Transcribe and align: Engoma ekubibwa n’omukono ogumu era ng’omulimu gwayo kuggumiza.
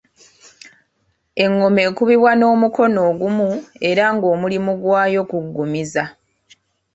Engoma 1.43 1.79
ekubibwa 1.87 2.31
n’omukono 2.35 2.99
ogumu 3.09 3.49
era 3.89 4.05
ng’omulimu 4.15 4.71
gwayo 4.81 5.21
kuggumiza. 5.29 6.03